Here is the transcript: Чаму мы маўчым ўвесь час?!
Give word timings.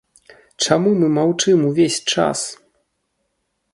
Чаму 0.63 0.93
мы 1.01 1.07
маўчым 1.17 1.59
ўвесь 1.69 1.99
час?! 2.15 2.39